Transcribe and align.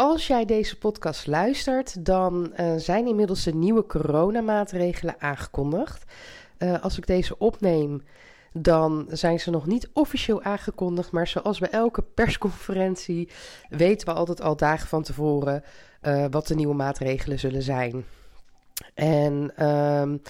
als 0.00 0.26
jij 0.26 0.44
deze 0.44 0.78
podcast 0.78 1.26
luistert, 1.26 2.04
dan 2.04 2.52
uh, 2.60 2.72
zijn 2.76 3.06
inmiddels 3.06 3.44
de 3.44 3.54
nieuwe 3.54 3.86
coronamaatregelen 3.86 5.14
aangekondigd. 5.18 6.12
Uh, 6.58 6.82
als 6.82 6.98
ik 6.98 7.06
deze 7.06 7.38
opneem, 7.38 8.02
dan 8.52 9.06
zijn 9.08 9.40
ze 9.40 9.50
nog 9.50 9.66
niet 9.66 9.88
officieel 9.92 10.42
aangekondigd. 10.42 11.10
Maar 11.10 11.26
zoals 11.26 11.58
bij 11.58 11.70
elke 11.70 12.02
persconferentie 12.02 13.28
weten 13.68 14.06
we 14.06 14.12
altijd 14.14 14.40
al 14.40 14.56
dagen 14.56 14.88
van 14.88 15.02
tevoren 15.02 15.64
uh, 16.02 16.24
wat 16.30 16.46
de 16.46 16.54
nieuwe 16.54 16.74
maatregelen 16.74 17.38
zullen 17.38 17.62
zijn. 17.62 18.04
En 18.94 19.66
um, 19.66 20.22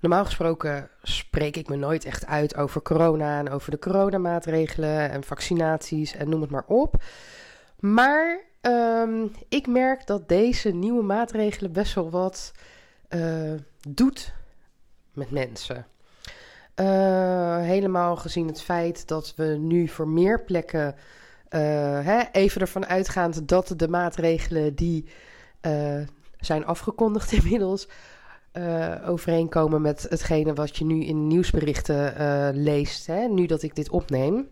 normaal 0.00 0.24
gesproken 0.24 0.88
spreek 1.02 1.56
ik 1.56 1.68
me 1.68 1.76
nooit 1.76 2.04
echt 2.04 2.26
uit 2.26 2.56
over 2.56 2.82
corona 2.82 3.38
en 3.38 3.50
over 3.50 3.70
de 3.70 3.78
coronamaatregelen 3.78 5.10
en 5.10 5.24
vaccinaties 5.24 6.14
en 6.14 6.28
noem 6.28 6.40
het 6.40 6.50
maar 6.50 6.66
op. 6.66 7.02
Maar 7.78 8.50
um, 8.62 9.30
ik 9.48 9.66
merk 9.66 10.06
dat 10.06 10.28
deze 10.28 10.70
nieuwe 10.70 11.02
maatregelen 11.02 11.72
best 11.72 11.94
wel 11.94 12.10
wat 12.10 12.52
uh, 13.10 13.52
doet 13.88 14.32
met 15.12 15.30
mensen. 15.30 15.86
Uh, 16.76 17.58
helemaal 17.58 18.16
gezien 18.16 18.46
het 18.46 18.62
feit 18.62 19.08
dat 19.08 19.34
we 19.36 19.44
nu 19.44 19.88
voor 19.88 20.08
meer 20.08 20.44
plekken, 20.44 20.94
uh, 20.94 21.60
hè, 22.04 22.22
even 22.32 22.60
ervan 22.60 22.86
uitgaand 22.86 23.48
dat 23.48 23.74
de 23.76 23.88
maatregelen 23.88 24.74
die 24.74 25.04
zijn 26.40 26.66
afgekondigd 26.66 27.32
inmiddels, 27.42 27.88
overeenkomen 29.06 29.82
met 29.82 30.06
hetgene 30.08 30.54
wat 30.54 30.76
je 30.76 30.84
nu 30.84 31.04
in 31.04 31.26
nieuwsberichten 31.26 32.14
leest, 32.62 33.06
hè, 33.06 33.26
nu 33.26 33.46
dat 33.46 33.62
ik 33.62 33.74
dit 33.74 33.90
opneem. 33.90 34.48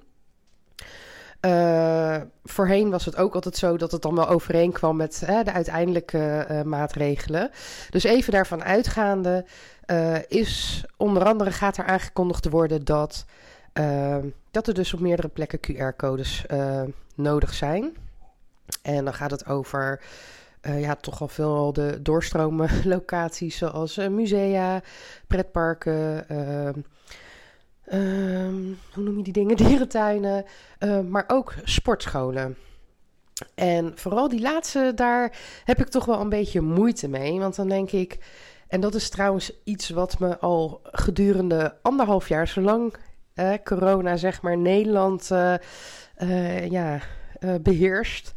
Uh, 1.41 2.17
voorheen 2.45 2.91
was 2.91 3.05
het 3.05 3.17
ook 3.17 3.35
altijd 3.35 3.57
zo 3.57 3.77
dat 3.77 3.93
het 3.93 4.03
dan 4.03 4.15
wel 4.15 4.29
overeenkwam 4.29 4.97
met 4.97 5.23
hè, 5.27 5.43
de 5.43 5.53
uiteindelijke 5.53 6.47
uh, 6.51 6.63
maatregelen. 6.63 7.51
Dus 7.91 8.05
even 8.05 8.33
daarvan 8.33 8.65
uitgaande 8.65 9.45
uh, 9.87 10.17
is 10.29 10.85
onder 10.97 11.25
andere 11.25 11.51
gaat 11.51 11.77
er 11.77 11.85
aangekondigd 11.85 12.49
worden 12.49 12.85
dat, 12.85 13.25
dat 14.51 14.67
er 14.67 14.75
dus 14.75 14.95
op 14.95 15.01
meerdere 15.01 15.29
plekken 15.29 15.61
QR-codes 15.61 16.45
nodig 17.15 17.55
zijn. 17.55 17.97
En 18.83 19.05
dan 19.05 19.15
gaat 19.15 19.31
het 19.31 19.47
over 19.47 20.03
ja, 20.61 20.95
toch 20.95 21.21
al 21.21 21.29
veel 21.29 21.73
de 21.73 22.03
doorstromen 22.03 22.71
locaties 22.85 23.57
zoals 23.57 23.97
musea, 23.97 24.81
pretparken 25.27 26.27
Um, 27.93 28.79
hoe 28.95 29.03
noem 29.03 29.17
je 29.17 29.23
die 29.23 29.33
dingen? 29.33 29.57
Dierentuinen, 29.67 30.45
uh, 30.79 31.01
maar 31.01 31.25
ook 31.27 31.55
sportscholen. 31.65 32.57
En 33.55 33.93
vooral 33.95 34.29
die 34.29 34.41
laatste, 34.41 34.93
daar 34.95 35.39
heb 35.65 35.79
ik 35.79 35.89
toch 35.89 36.05
wel 36.05 36.21
een 36.21 36.29
beetje 36.29 36.61
moeite 36.61 37.09
mee. 37.09 37.39
Want 37.39 37.57
dan 37.57 37.69
denk 37.69 37.91
ik, 37.91 38.19
en 38.69 38.81
dat 38.81 38.95
is 38.95 39.09
trouwens 39.09 39.53
iets 39.65 39.89
wat 39.89 40.19
me 40.19 40.39
al 40.39 40.81
gedurende 40.85 41.77
anderhalf 41.83 42.29
jaar, 42.29 42.49
zolang 42.49 42.95
eh, 43.35 43.53
corona 43.65 44.17
zeg 44.17 44.43
maar 44.43 44.59
Nederland 44.59 45.31
uh, 45.33 45.55
uh, 46.19 46.69
ja, 46.69 47.01
beheerst, 47.61 48.33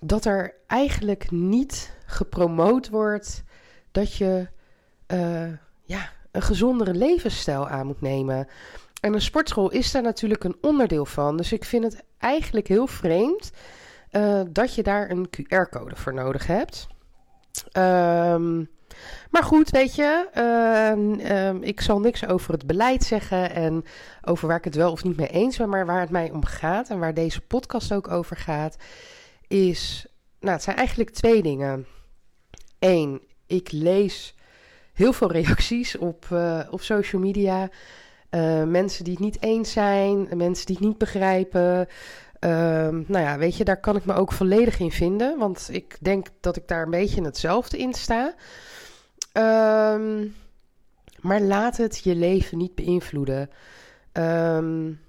dat 0.00 0.24
er 0.24 0.54
eigenlijk 0.66 1.30
niet 1.30 1.96
gepromoot 2.06 2.88
wordt 2.88 3.44
dat 3.90 4.14
je 4.14 4.48
ja, 5.84 6.10
een 6.38 6.44
gezondere 6.44 6.94
levensstijl 6.94 7.68
aan 7.68 7.86
moet 7.86 8.00
nemen. 8.00 8.48
En 9.00 9.14
een 9.14 9.20
sportschool 9.20 9.70
is 9.70 9.90
daar 9.90 10.02
natuurlijk 10.02 10.44
een 10.44 10.56
onderdeel 10.60 11.06
van. 11.06 11.36
Dus 11.36 11.52
ik 11.52 11.64
vind 11.64 11.84
het 11.84 12.04
eigenlijk 12.18 12.68
heel 12.68 12.86
vreemd 12.86 13.50
uh, 14.12 14.40
dat 14.50 14.74
je 14.74 14.82
daar 14.82 15.10
een 15.10 15.28
QR-code 15.28 15.96
voor 15.96 16.14
nodig 16.14 16.46
hebt. 16.46 16.86
Um, 17.72 18.70
maar 19.30 19.42
goed, 19.42 19.70
weet 19.70 19.94
je, 19.94 20.28
uh, 20.34 21.52
uh, 21.54 21.62
ik 21.68 21.80
zal 21.80 22.00
niks 22.00 22.26
over 22.26 22.52
het 22.52 22.66
beleid 22.66 23.04
zeggen 23.04 23.54
en 23.54 23.84
over 24.24 24.48
waar 24.48 24.56
ik 24.56 24.64
het 24.64 24.74
wel 24.74 24.92
of 24.92 25.04
niet 25.04 25.16
mee 25.16 25.28
eens 25.28 25.56
ben. 25.56 25.68
Maar 25.68 25.86
waar 25.86 26.00
het 26.00 26.10
mij 26.10 26.30
om 26.30 26.44
gaat 26.44 26.88
en 26.88 26.98
waar 26.98 27.14
deze 27.14 27.40
podcast 27.40 27.92
ook 27.92 28.10
over 28.10 28.36
gaat, 28.36 28.76
is. 29.46 30.06
Nou, 30.40 30.52
het 30.52 30.62
zijn 30.62 30.76
eigenlijk 30.76 31.10
twee 31.10 31.42
dingen. 31.42 31.86
Eén, 32.78 33.22
ik 33.46 33.72
lees 33.72 34.36
heel 34.98 35.12
veel 35.12 35.32
reacties 35.32 35.98
op, 35.98 36.26
uh, 36.32 36.60
op 36.70 36.80
social 36.80 37.22
media. 37.22 37.68
Uh, 38.30 38.62
mensen 38.64 39.04
die 39.04 39.12
het 39.12 39.22
niet 39.22 39.42
eens 39.42 39.72
zijn, 39.72 40.28
mensen 40.36 40.66
die 40.66 40.76
het 40.76 40.84
niet 40.84 40.98
begrijpen. 40.98 41.86
Uh, 42.40 42.50
nou 42.88 43.18
ja, 43.18 43.38
weet 43.38 43.56
je, 43.56 43.64
daar 43.64 43.80
kan 43.80 43.96
ik 43.96 44.04
me 44.04 44.14
ook 44.14 44.32
volledig 44.32 44.78
in 44.78 44.90
vinden. 44.90 45.38
Want 45.38 45.68
ik 45.72 45.96
denk 46.00 46.26
dat 46.40 46.56
ik 46.56 46.68
daar 46.68 46.82
een 46.82 46.90
beetje 46.90 47.22
hetzelfde 47.22 47.78
in 47.78 47.94
sta. 47.94 48.34
Ehm, 49.32 50.26
maar 51.20 51.40
laat 51.40 51.76
het 51.76 52.00
je 52.04 52.14
leven 52.14 52.58
niet 52.58 52.74
beïnvloeden. 52.74 53.50
Um, 54.12 55.00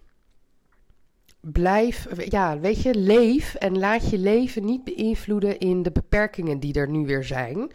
blijf, 1.41 2.07
ja, 2.29 2.59
weet 2.59 2.81
je, 2.81 2.95
leef 2.95 3.55
en 3.55 3.79
laat 3.79 4.09
je 4.09 4.17
leven 4.17 4.65
niet 4.65 4.83
beïnvloeden 4.83 5.59
in 5.59 5.83
de 5.83 5.91
beperkingen 5.91 6.59
die 6.59 6.73
er 6.73 6.89
nu 6.89 7.05
weer 7.05 7.23
zijn. 7.23 7.71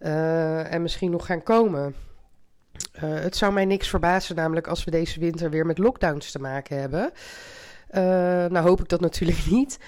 Uh, 0.00 0.72
en 0.72 0.82
misschien 0.82 1.10
nog 1.10 1.26
gaan 1.26 1.42
komen. 1.42 1.94
Uh, 2.94 3.00
het 3.02 3.36
zou 3.36 3.52
mij 3.52 3.64
niks 3.64 3.88
verbazen, 3.88 4.36
namelijk 4.36 4.66
als 4.66 4.84
we 4.84 4.90
deze 4.90 5.20
winter 5.20 5.50
weer 5.50 5.66
met 5.66 5.78
lockdowns 5.78 6.30
te 6.30 6.38
maken 6.38 6.80
hebben. 6.80 7.12
Uh, 7.90 8.02
nou 8.46 8.58
hoop 8.58 8.80
ik 8.80 8.88
dat 8.88 9.00
natuurlijk 9.00 9.46
niet. 9.50 9.78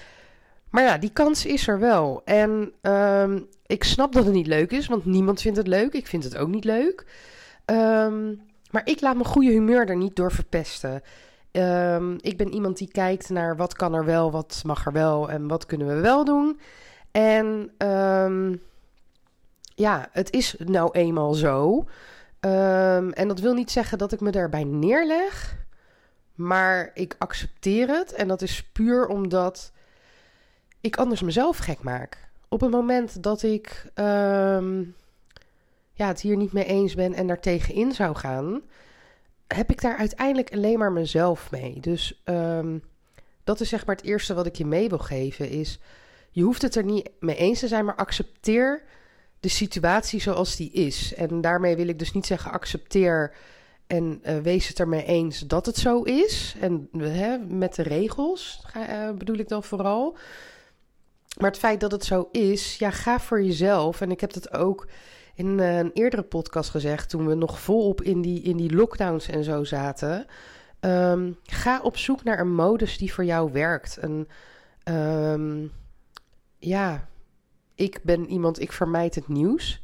Maar 0.69 0.83
ja, 0.83 0.97
die 0.97 1.09
kans 1.09 1.45
is 1.45 1.67
er 1.67 1.79
wel. 1.79 2.21
En 2.25 2.73
um, 2.81 3.47
ik 3.65 3.83
snap 3.83 4.13
dat 4.13 4.25
het 4.25 4.33
niet 4.33 4.47
leuk 4.47 4.71
is, 4.71 4.87
want 4.87 5.05
niemand 5.05 5.41
vindt 5.41 5.57
het 5.57 5.67
leuk. 5.67 5.93
Ik 5.93 6.07
vind 6.07 6.23
het 6.23 6.37
ook 6.37 6.47
niet 6.47 6.63
leuk. 6.63 7.05
Um, 7.65 8.41
maar 8.71 8.81
ik 8.85 9.01
laat 9.01 9.13
mijn 9.13 9.25
goede 9.25 9.51
humeur 9.51 9.89
er 9.89 9.95
niet 9.95 10.15
door 10.15 10.31
verpesten. 10.31 11.01
Um, 11.51 12.17
ik 12.21 12.37
ben 12.37 12.53
iemand 12.53 12.77
die 12.77 12.91
kijkt 12.91 13.29
naar 13.29 13.55
wat 13.55 13.73
kan 13.73 13.93
er 13.93 14.05
wel, 14.05 14.31
wat 14.31 14.61
mag 14.65 14.85
er 14.85 14.91
wel 14.91 15.29
en 15.29 15.47
wat 15.47 15.65
kunnen 15.65 15.87
we 15.87 16.01
wel 16.01 16.25
doen. 16.25 16.59
En 17.11 17.71
ja, 19.75 20.09
het 20.11 20.31
is 20.31 20.55
nou 20.57 20.91
eenmaal 20.91 21.33
zo. 21.33 21.85
Um, 22.39 23.11
en 23.11 23.27
dat 23.27 23.39
wil 23.39 23.53
niet 23.53 23.71
zeggen 23.71 23.97
dat 23.97 24.11
ik 24.11 24.19
me 24.19 24.31
daarbij 24.31 24.63
neerleg. 24.63 25.61
Maar 26.35 26.91
ik 26.93 27.15
accepteer 27.17 27.87
het. 27.87 28.13
En 28.13 28.27
dat 28.27 28.41
is 28.41 28.63
puur 28.63 29.07
omdat 29.07 29.71
ik 30.81 30.97
anders 30.97 31.21
mezelf 31.21 31.57
gek 31.57 31.83
maak. 31.83 32.17
Op 32.47 32.61
het 32.61 32.71
moment 32.71 33.23
dat 33.23 33.43
ik 33.43 33.91
um, 33.95 34.95
ja, 35.93 36.07
het 36.07 36.21
hier 36.21 36.37
niet 36.37 36.53
mee 36.53 36.65
eens 36.65 36.95
ben 36.95 37.13
en 37.13 37.27
daar 37.27 37.39
tegenin 37.39 37.91
zou 37.91 38.15
gaan, 38.15 38.61
heb 39.47 39.71
ik 39.71 39.81
daar 39.81 39.97
uiteindelijk 39.97 40.53
alleen 40.53 40.79
maar 40.79 40.91
mezelf 40.91 41.51
mee. 41.51 41.79
Dus 41.79 42.21
um, 42.25 42.83
dat 43.43 43.59
is 43.59 43.69
zeg 43.69 43.85
maar 43.85 43.95
het 43.95 44.05
eerste 44.05 44.33
wat 44.33 44.45
ik 44.45 44.55
je 44.55 44.65
mee 44.65 44.89
wil 44.89 44.99
geven. 44.99 45.49
Is 45.49 45.79
je 46.31 46.43
hoeft 46.43 46.61
het 46.61 46.75
er 46.75 46.83
niet 46.83 47.09
mee 47.19 47.35
eens 47.35 47.59
te 47.59 47.67
zijn, 47.67 47.85
maar 47.85 47.95
accepteer 47.95 48.83
de 49.43 49.49
situatie 49.49 50.21
zoals 50.21 50.55
die 50.55 50.71
is. 50.71 51.13
En 51.13 51.41
daarmee 51.41 51.75
wil 51.75 51.87
ik 51.87 51.99
dus 51.99 52.13
niet 52.13 52.25
zeggen 52.25 52.51
accepteer 52.51 53.35
en 53.87 54.21
uh, 54.23 54.37
wees 54.37 54.67
het 54.67 54.79
ermee 54.79 55.05
eens 55.05 55.39
dat 55.39 55.65
het 55.65 55.77
zo 55.77 56.01
is. 56.01 56.55
En 56.59 56.89
hè, 56.97 57.37
met 57.37 57.75
de 57.75 57.83
regels 57.83 58.61
uh, 58.77 59.11
bedoel 59.11 59.37
ik 59.37 59.47
dan 59.47 59.63
vooral. 59.63 60.17
Maar 61.39 61.49
het 61.49 61.59
feit 61.59 61.79
dat 61.79 61.91
het 61.91 62.05
zo 62.05 62.29
is, 62.31 62.77
ja, 62.77 62.91
ga 62.91 63.19
voor 63.19 63.43
jezelf. 63.43 64.01
En 64.01 64.11
ik 64.11 64.21
heb 64.21 64.33
dat 64.33 64.53
ook 64.53 64.87
in 65.35 65.59
een 65.59 65.91
eerdere 65.93 66.23
podcast 66.23 66.69
gezegd, 66.69 67.09
toen 67.09 67.27
we 67.27 67.33
nog 67.33 67.59
volop 67.59 68.01
in 68.01 68.21
die, 68.21 68.41
in 68.41 68.57
die 68.57 68.75
lockdowns 68.75 69.27
en 69.27 69.43
zo 69.43 69.63
zaten. 69.63 70.25
Um, 70.79 71.37
ga 71.43 71.81
op 71.81 71.97
zoek 71.97 72.23
naar 72.23 72.39
een 72.39 72.55
modus 72.55 72.97
die 72.97 73.13
voor 73.13 73.25
jou 73.25 73.51
werkt. 73.51 73.97
Een, 74.01 74.27
um, 74.93 75.71
ja, 76.57 77.07
ik 77.75 77.99
ben 78.03 78.29
iemand, 78.29 78.61
ik 78.61 78.71
vermijd 78.71 79.15
het 79.15 79.27
nieuws. 79.27 79.81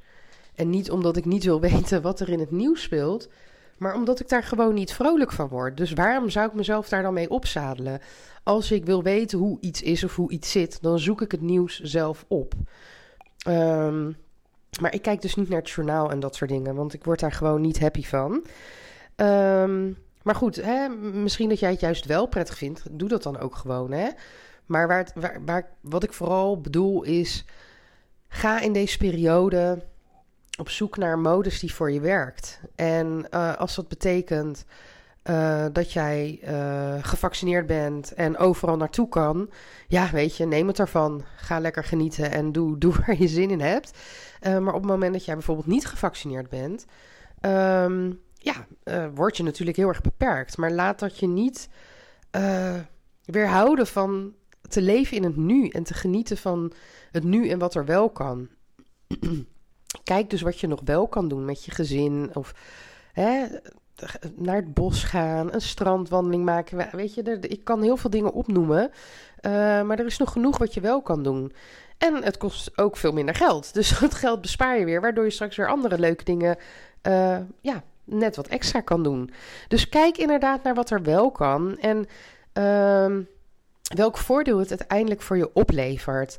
En 0.56 0.70
niet 0.70 0.92
omdat 0.92 1.18
ik 1.18 1.26
niet 1.26 1.44
wil 1.44 1.60
weten 1.72 2.02
wat 2.02 2.20
er 2.20 2.30
in 2.30 2.40
het 2.40 2.52
nieuws 2.52 2.82
speelt, 2.82 3.30
maar 3.78 3.96
omdat 3.96 4.20
ik 4.20 4.30
daar 4.30 4.44
gewoon 4.44 4.74
niet 4.74 4.94
vrolijk 4.94 5.32
van 5.32 5.48
word. 5.48 5.78
Dus 5.78 5.94
waarom 5.94 6.30
zou 6.30 6.48
ik 6.48 6.54
mezelf 6.54 6.90
daar 6.90 7.02
dan 7.02 7.14
mee 7.14 7.30
opzadelen? 7.30 8.00
Als 8.44 8.72
ik 8.72 8.86
wil 8.86 9.04
weten 9.04 9.38
hoe 9.38 9.58
iets 9.62 9.82
is 9.82 10.04
of 10.04 10.16
hoe 10.16 10.32
iets 10.32 10.52
zit, 10.52 10.82
dan 10.82 11.00
zoek 11.00 11.22
ik 11.22 11.32
het 11.32 11.42
nieuws 11.42 11.80
zelf 11.80 12.26
op. 12.28 12.54
Um, 13.48 14.18
Maar 14.82 14.94
ik 14.94 15.02
kijk 15.02 15.22
dus 15.22 15.36
niet 15.36 15.50
naar 15.50 15.60
het 15.60 15.70
journaal 15.70 16.12
en 16.12 16.20
dat 16.20 16.36
soort 16.36 16.50
dingen, 16.50 16.76
want 16.76 16.94
ik 16.94 17.04
word 17.04 17.20
daar 17.20 17.32
gewoon 17.32 17.62
niet 17.62 17.80
happy 17.80 18.04
van. 18.04 18.46
Ehm, 19.16 19.92
maar 20.24 20.36
goed, 20.36 20.56
hè, 20.56 20.90
misschien 20.90 21.50
dat 21.50 21.60
jij 21.60 21.72
het 21.72 21.80
juist 21.80 22.06
wel 22.06 22.28
prettig 22.28 22.58
vindt. 22.58 22.84
Doe 22.92 23.10
dat 23.10 23.24
dan 23.24 23.40
ook 23.40 23.56
gewoon. 23.56 23.92
Hè? 23.92 24.10
Maar 24.66 24.88
waar 24.88 25.08
waar, 25.16 25.42
waar, 25.46 25.70
wat 25.82 26.04
ik 26.04 26.14
vooral 26.14 26.62
bedoel 26.62 27.04
is. 27.04 27.46
Ga 28.30 28.60
in 28.60 28.74
deze 28.74 28.98
periode 28.98 29.84
op 30.60 30.70
zoek 30.70 30.98
naar 30.98 31.20
modus 31.20 31.60
die 31.60 31.74
voor 31.74 31.92
je 31.92 32.00
werkt. 32.00 32.62
En 32.76 33.28
uh, 33.32 33.56
als 33.56 33.76
dat 33.76 33.88
betekent 33.88 34.66
uh, 35.24 35.66
dat 35.72 35.94
jij 35.94 36.40
uh, 36.44 36.96
gevaccineerd 37.02 37.68
bent 37.68 38.14
en 38.14 38.38
overal 38.38 38.78
naartoe 38.78 39.10
kan, 39.10 39.50
ja, 39.88 40.10
weet 40.12 40.38
je, 40.38 40.46
neem 40.46 40.68
het 40.68 40.80
ervan. 40.80 41.24
Ga 41.36 41.60
lekker 41.60 41.84
genieten 41.84 42.32
en 42.32 42.52
doe, 42.52 42.78
doe 42.78 42.94
waar 43.06 43.16
je 43.22 43.28
zin 43.28 43.50
in 43.50 43.62
hebt. 43.62 43.98
maar 44.42 44.74
op 44.74 44.82
het 44.82 44.92
moment 44.92 45.14
dat 45.14 45.26
jij 45.26 45.34
bijvoorbeeld 45.34 45.68
niet 45.68 45.86
gevaccineerd 45.86 46.50
bent, 46.50 46.86
um, 47.42 48.22
ja, 48.34 48.68
word 49.14 49.38
je 49.38 49.44
natuurlijk 49.44 49.78
heel 49.78 49.88
erg 49.88 50.02
beperkt. 50.02 50.58
Maar 50.58 50.72
laat 50.72 51.00
dat 51.00 51.20
je 51.20 51.28
niet 51.28 51.70
weerhouden 53.26 53.88
van 53.88 54.34
te 54.70 54.82
leven 54.82 55.18
in 55.18 55.24
het 55.24 55.36
nu 55.36 55.68
en 55.68 55.84
te 55.84 55.94
genieten 55.94 56.38
van 56.38 56.72
het 57.12 57.24
nu 57.24 57.50
en 57.50 57.60
wat 57.60 57.76
er 57.76 57.86
wel 57.86 58.10
kan. 58.10 58.48
Kijk 60.04 60.30
dus 60.30 60.42
wat 60.42 60.60
je 60.60 60.68
nog 60.68 60.82
wel 60.86 61.08
kan 61.08 61.28
doen 61.28 61.46
met 61.46 61.66
je 61.66 61.72
gezin 61.72 62.30
of 62.34 62.54
hè, 63.14 63.46
naar 64.36 64.56
het 64.56 64.74
bos 64.74 65.04
gaan, 65.04 65.54
een 65.54 65.62
strandwandeling 65.62 66.46
maken. 66.46 66.90
Weet 66.92 67.14
je, 67.14 67.24
er, 67.24 67.52
ik 67.52 67.64
kan 67.64 67.82
heel 67.82 67.98
veel 67.98 68.10
dingen 68.10 68.34
opnoemen, 68.34 68.92
uh, 69.42 69.52
maar 69.82 70.00
er 70.00 70.06
is 70.06 70.18
nog 70.18 70.32
genoeg 70.32 70.58
wat 70.58 70.74
je 70.74 70.82
wel 70.82 71.02
kan 71.02 71.24
doen. 71.24 71.52
En 71.98 72.24
het 72.24 72.38
kost 72.38 72.78
ook 72.78 72.98
veel 72.98 73.12
minder 73.12 73.36
geld. 73.36 73.74
Dus 73.80 74.00
dat 74.00 74.14
geld 74.14 74.42
bespaar 74.42 74.80
je 74.80 74.86
weer, 74.86 75.02
waardoor 75.02 75.24
je 75.24 75.30
straks 75.30 75.56
weer 75.56 75.68
andere 75.68 76.00
leuke 76.00 76.24
dingen, 76.24 76.58
uh, 77.08 77.38
ja, 77.62 77.84
net 78.04 78.36
wat 78.36 78.48
extra 78.48 78.82
kan 78.82 79.04
doen. 79.04 79.30
Dus 79.68 79.90
kijk 79.90 80.18
inderdaad 80.18 80.64
naar 80.64 80.76
wat 80.76 80.90
er 80.90 81.02
wel 81.02 81.32
kan 81.32 81.78
en 81.78 82.06
uh, 82.54 83.26
welk 83.96 84.18
voordeel 84.18 84.60
het 84.60 84.70
uiteindelijk 84.70 85.22
voor 85.22 85.38
je 85.38 85.54
oplevert. 85.54 86.38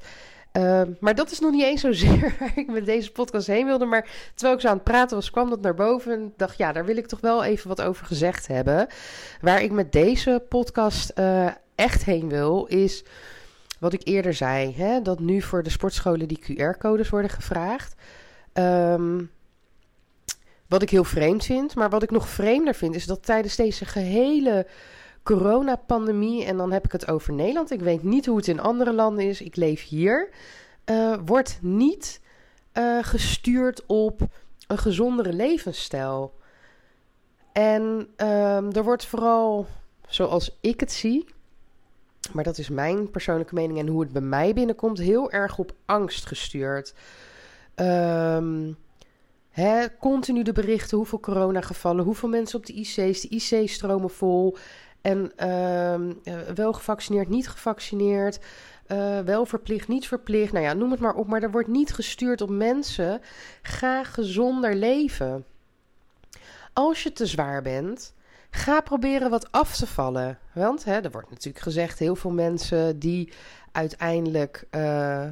Uh, 0.53 0.83
maar 1.01 1.15
dat 1.15 1.31
is 1.31 1.41
nog 1.41 1.53
niet 1.53 1.63
eens 1.63 1.81
zozeer 1.81 2.35
waar 2.39 2.53
ik 2.55 2.71
met 2.71 2.85
deze 2.85 3.13
podcast 3.13 3.47
heen 3.47 3.67
wilde. 3.67 3.85
Maar 3.85 4.09
terwijl 4.35 4.55
ik 4.55 4.61
zo 4.61 4.69
aan 4.69 4.75
het 4.75 4.85
praten 4.85 5.17
was, 5.17 5.31
kwam 5.31 5.51
dat 5.51 5.61
naar 5.61 5.75
boven. 5.75 6.13
En 6.13 6.33
dacht, 6.37 6.59
ja, 6.59 6.73
daar 6.73 6.85
wil 6.85 6.97
ik 6.97 7.07
toch 7.07 7.21
wel 7.21 7.45
even 7.45 7.69
wat 7.69 7.83
over 7.83 8.07
gezegd 8.07 8.47
hebben. 8.47 8.87
Waar 9.41 9.63
ik 9.63 9.71
met 9.71 9.93
deze 9.93 10.45
podcast 10.49 11.13
uh, 11.19 11.47
echt 11.75 12.05
heen 12.05 12.29
wil, 12.29 12.67
is 12.67 13.05
wat 13.79 13.93
ik 13.93 14.01
eerder 14.05 14.35
zei. 14.35 14.75
Hè, 14.77 15.03
dat 15.03 15.21
nu 15.21 15.43
voor 15.43 15.63
de 15.63 15.71
sportscholen 15.71 16.29
die 16.29 16.43
QR-codes 16.43 17.09
worden 17.09 17.31
gevraagd. 17.31 17.95
Um, 18.53 19.31
wat 20.71 20.83
ik 20.83 20.91
heel 20.91 21.05
vreemd 21.05 21.45
vind. 21.45 21.75
Maar 21.75 21.91
wat 21.91 22.03
ik 22.03 22.11
nog 22.11 22.29
vreemder 22.29 22.75
vind, 22.75 22.95
is 22.95 23.07
dat 23.07 23.25
tijdens 23.25 23.57
deze 23.57 23.85
gehele 23.85 24.67
coronapandemie, 25.23 26.45
en 26.45 26.57
dan 26.57 26.73
heb 26.73 26.85
ik 26.85 26.93
het 26.93 27.09
over 27.09 27.33
Nederland. 27.33 27.71
Ik 27.71 27.81
weet 27.81 28.03
niet 28.03 28.27
hoe 28.27 28.37
het 28.37 28.49
in 28.49 28.61
andere 28.61 28.93
landen 28.93 29.25
is. 29.25 29.41
Ik 29.41 29.57
leef 29.57 29.89
hier. 29.89 30.29
Uh, 30.91 31.17
wordt 31.25 31.59
niet 31.63 32.21
uh, 32.75 32.99
gestuurd 33.03 33.87
op 33.87 34.21
een 34.67 34.79
gezondere 34.79 35.33
levensstijl. 35.33 36.39
En 37.53 37.83
um, 38.17 38.73
er 38.73 38.85
wordt 38.85 39.07
vooral, 39.07 39.67
zoals 40.09 40.59
ik 40.61 40.81
het 40.81 40.93
zie, 40.93 41.29
maar 42.33 42.45
dat 42.45 42.59
is 42.59 42.69
mijn 42.69 43.11
persoonlijke 43.11 43.55
mening 43.55 43.79
en 43.79 43.87
hoe 43.87 44.01
het 44.01 44.13
bij 44.13 44.23
mij 44.23 44.55
binnenkomt, 44.55 44.99
heel 44.99 45.31
erg 45.31 45.59
op 45.59 45.73
angst 45.85 46.27
gestuurd. 46.27 46.95
Um, 47.77 48.77
continu 49.99 50.43
de 50.43 50.53
berichten, 50.53 50.97
hoeveel 50.97 51.21
coronagevallen, 51.21 52.05
hoeveel 52.05 52.29
mensen 52.29 52.59
op 52.59 52.67
de 52.67 52.73
IC's, 52.73 53.21
de 53.21 53.29
IC 53.29 53.69
stromen 53.69 54.11
vol. 54.11 54.57
En 55.03 55.33
uh, 55.39 56.39
wel 56.55 56.73
gevaccineerd, 56.73 57.29
niet 57.29 57.49
gevaccineerd. 57.49 58.39
Uh, 58.89 59.19
wel 59.19 59.47
verplicht, 59.47 59.89
niet 59.89 60.07
verplicht. 60.07 60.53
Nou 60.53 60.65
ja, 60.65 60.73
noem 60.73 60.91
het 60.91 61.01
maar 61.01 61.15
op. 61.15 61.27
Maar 61.27 61.43
er 61.43 61.51
wordt 61.51 61.69
niet 61.69 61.93
gestuurd 61.93 62.41
op 62.41 62.49
mensen. 62.51 63.21
Ga 63.63 64.05
gezonder 64.05 64.75
leven. 64.75 65.45
Als 66.73 67.03
je 67.03 67.13
te 67.13 67.27
zwaar 67.27 67.63
bent, 67.63 68.15
ga 68.51 68.81
proberen 68.81 69.31
wat 69.31 69.53
af 69.53 69.77
te 69.77 69.87
vallen. 69.87 70.39
Want 70.55 70.85
hè, 70.85 71.01
er 71.01 71.11
wordt 71.11 71.31
natuurlijk 71.31 71.65
gezegd: 71.65 71.99
heel 71.99 72.17
veel 72.17 72.31
mensen 72.31 72.99
die 72.99 73.33
uiteindelijk. 73.73 74.67
Uh, 74.71 75.27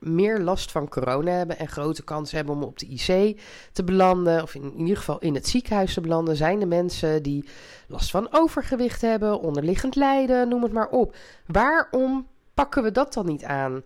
meer 0.00 0.38
last 0.38 0.70
van 0.70 0.88
corona 0.88 1.30
hebben 1.30 1.58
en 1.58 1.68
grote 1.68 2.04
kans 2.04 2.32
hebben 2.32 2.54
om 2.54 2.62
op 2.62 2.78
de 2.78 2.86
IC 2.86 3.40
te 3.72 3.84
belanden, 3.84 4.42
of 4.42 4.54
in, 4.54 4.62
in, 4.62 4.80
ieder 4.80 4.96
geval 4.96 5.18
in 5.18 5.34
het 5.34 5.48
ziekenhuis 5.48 5.94
te 5.94 6.00
belanden, 6.00 6.36
zijn 6.36 6.58
de 6.58 6.66
mensen 6.66 7.22
die 7.22 7.48
last 7.88 8.10
van 8.10 8.28
overgewicht 8.30 9.00
hebben, 9.00 9.40
onderliggend 9.40 9.96
lijden, 9.96 10.48
noem 10.48 10.62
het 10.62 10.72
maar 10.72 10.88
op. 10.88 11.16
Waarom 11.46 12.26
pakken 12.54 12.82
we 12.82 12.92
dat 12.92 13.12
dan 13.12 13.26
niet 13.26 13.44
aan? 13.44 13.82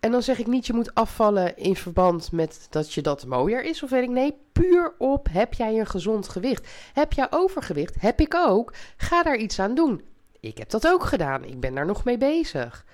En 0.00 0.10
dan 0.10 0.22
zeg 0.22 0.38
ik 0.38 0.46
niet, 0.46 0.66
je 0.66 0.72
moet 0.72 0.94
afvallen 0.94 1.56
in 1.56 1.76
verband 1.76 2.32
met 2.32 2.66
dat 2.70 2.92
je 2.92 3.02
dat 3.02 3.26
mooier 3.26 3.62
is. 3.62 3.82
Of 3.82 3.90
weet 3.90 4.02
ik, 4.02 4.10
nee, 4.10 4.36
puur 4.52 4.94
op, 4.98 5.26
heb 5.30 5.54
jij 5.54 5.78
een 5.78 5.86
gezond 5.86 6.28
gewicht? 6.28 6.68
Heb 6.92 7.12
jij 7.12 7.26
overgewicht? 7.30 8.00
Heb 8.00 8.20
ik 8.20 8.34
ook. 8.34 8.72
Ga 8.96 9.22
daar 9.22 9.36
iets 9.36 9.58
aan 9.58 9.74
doen. 9.74 10.02
Ik 10.40 10.58
heb 10.58 10.70
dat 10.70 10.88
ook 10.88 11.04
gedaan. 11.04 11.44
Ik 11.44 11.60
ben 11.60 11.74
daar 11.74 11.86
nog 11.86 12.04
mee 12.04 12.18
bezig. 12.18 12.84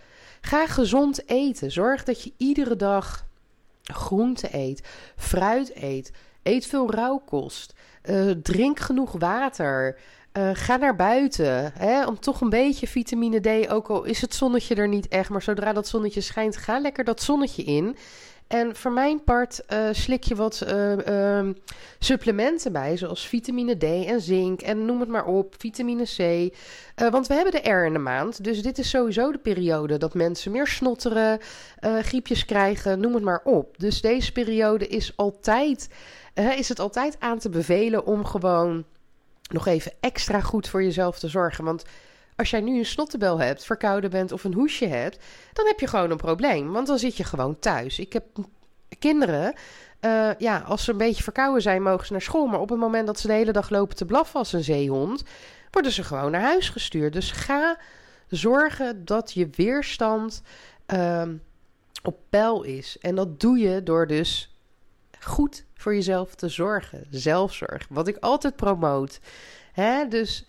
Ga 0.46 0.66
gezond 0.66 1.28
eten. 1.28 1.72
Zorg 1.72 2.04
dat 2.04 2.22
je 2.22 2.32
iedere 2.36 2.76
dag 2.76 3.26
groente 3.82 4.48
eet, 4.52 4.82
fruit 5.16 5.72
eet. 5.74 6.12
Eet 6.42 6.66
veel 6.66 6.90
rauwkost. 6.90 7.74
Uh, 8.04 8.30
drink 8.30 8.80
genoeg 8.80 9.12
water. 9.12 9.98
Uh, 10.32 10.50
ga 10.52 10.76
naar 10.76 10.96
buiten. 10.96 11.72
Hè, 11.78 12.06
om 12.06 12.20
toch 12.20 12.40
een 12.40 12.50
beetje 12.50 12.86
vitamine 12.86 13.40
D. 13.40 13.70
Ook 13.70 13.88
al 13.88 14.04
is 14.04 14.20
het 14.20 14.34
zonnetje 14.34 14.74
er 14.74 14.88
niet 14.88 15.08
echt. 15.08 15.30
Maar 15.30 15.42
zodra 15.42 15.72
dat 15.72 15.88
zonnetje 15.88 16.20
schijnt, 16.20 16.56
ga 16.56 16.78
lekker 16.78 17.04
dat 17.04 17.22
zonnetje 17.22 17.62
in. 17.62 17.96
En 18.46 18.76
voor 18.76 18.92
mijn 18.92 19.24
part 19.24 19.62
uh, 19.72 19.88
slik 19.92 20.24
je 20.24 20.34
wat 20.34 20.66
uh, 20.66 20.96
uh, 20.96 21.48
supplementen 21.98 22.72
bij, 22.72 22.96
zoals 22.96 23.26
vitamine 23.26 23.76
D 23.76 23.82
en 23.82 24.20
zink 24.20 24.60
en 24.62 24.84
noem 24.84 25.00
het 25.00 25.08
maar 25.08 25.24
op, 25.24 25.54
vitamine 25.58 26.04
C. 26.04 26.18
Eh, 26.18 27.10
want 27.10 27.26
we 27.26 27.34
hebben 27.34 27.52
de 27.52 27.70
R 27.70 27.84
in 27.86 27.92
de 27.92 27.98
maand, 27.98 28.44
dus 28.44 28.62
dit 28.62 28.78
is 28.78 28.90
sowieso 28.90 29.32
de 29.32 29.38
periode 29.38 29.96
dat 29.96 30.14
mensen 30.14 30.52
meer 30.52 30.66
snotteren, 30.66 31.38
eh, 31.78 31.98
griepjes 31.98 32.44
krijgen, 32.44 33.00
noem 33.00 33.14
het 33.14 33.22
maar 33.22 33.40
op. 33.44 33.78
Dus 33.78 34.00
deze 34.00 34.32
periode 34.32 34.86
is 34.86 35.12
altijd, 35.16 35.88
is 36.56 36.68
het 36.68 36.78
altijd 36.78 37.16
aan 37.18 37.38
te 37.38 37.48
bevelen 37.48 38.06
om 38.06 38.24
gewoon 38.24 38.84
nog 39.50 39.66
even 39.66 39.92
extra 40.00 40.40
goed 40.40 40.68
voor 40.68 40.82
jezelf 40.82 41.18
te 41.18 41.28
zorgen. 41.28 41.64
Want 41.64 41.84
als 42.36 42.50
jij 42.50 42.60
nu 42.60 42.78
een 42.78 42.86
snottebel 42.86 43.38
hebt, 43.38 43.64
verkouden 43.64 44.10
bent 44.10 44.32
of 44.32 44.44
een 44.44 44.54
hoesje 44.54 44.86
hebt, 44.86 45.24
dan 45.52 45.66
heb 45.66 45.80
je 45.80 45.86
gewoon 45.86 46.10
een 46.10 46.16
probleem. 46.16 46.72
Want 46.72 46.86
dan 46.86 46.98
zit 46.98 47.16
je 47.16 47.24
gewoon 47.24 47.58
thuis. 47.58 47.98
Ik 47.98 48.12
heb 48.12 48.24
kinderen, 48.98 49.54
uh, 50.00 50.30
ja, 50.38 50.58
als 50.58 50.84
ze 50.84 50.90
een 50.90 50.96
beetje 50.96 51.22
verkouden 51.22 51.62
zijn, 51.62 51.82
mogen 51.82 52.06
ze 52.06 52.12
naar 52.12 52.22
school. 52.22 52.46
Maar 52.46 52.60
op 52.60 52.68
het 52.68 52.78
moment 52.78 53.06
dat 53.06 53.20
ze 53.20 53.26
de 53.26 53.32
hele 53.32 53.52
dag 53.52 53.70
lopen 53.70 53.96
te 53.96 54.04
blaffen 54.04 54.38
als 54.38 54.52
een 54.52 54.64
zeehond, 54.64 55.22
worden 55.70 55.92
ze 55.92 56.04
gewoon 56.04 56.30
naar 56.30 56.40
huis 56.40 56.68
gestuurd. 56.68 57.12
Dus 57.12 57.30
ga 57.30 57.78
zorgen 58.28 59.04
dat 59.04 59.32
je 59.32 59.48
weerstand 59.50 60.42
uh, 60.94 61.22
op 62.02 62.18
peil 62.30 62.62
is. 62.62 62.98
En 63.00 63.14
dat 63.14 63.40
doe 63.40 63.58
je 63.58 63.82
door 63.82 64.06
dus 64.06 64.56
goed 65.20 65.64
voor 65.74 65.94
jezelf 65.94 66.34
te 66.34 66.48
zorgen. 66.48 67.06
Zelfzorg, 67.10 67.86
wat 67.90 68.08
ik 68.08 68.16
altijd 68.20 68.56
promoot. 68.56 69.20
Hè? 69.72 70.08
Dus 70.08 70.44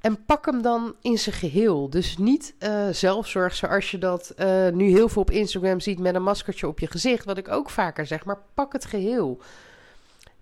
en 0.00 0.24
pak 0.24 0.46
hem 0.46 0.62
dan 0.62 0.94
in 1.02 1.18
zijn 1.18 1.34
geheel. 1.34 1.90
Dus 1.90 2.18
niet 2.18 2.54
uh, 2.58 2.88
zelfzorg 2.88 3.54
zoals 3.54 3.90
je 3.90 3.98
dat 3.98 4.34
uh, 4.38 4.68
nu 4.68 4.88
heel 4.88 5.08
veel 5.08 5.22
op 5.22 5.30
Instagram 5.30 5.80
ziet 5.80 5.98
met 5.98 6.14
een 6.14 6.22
maskertje 6.22 6.68
op 6.68 6.78
je 6.78 6.86
gezicht. 6.86 7.24
Wat 7.24 7.38
ik 7.38 7.48
ook 7.48 7.70
vaker 7.70 8.06
zeg, 8.06 8.24
maar 8.24 8.38
pak 8.54 8.72
het 8.72 8.84
geheel. 8.84 9.40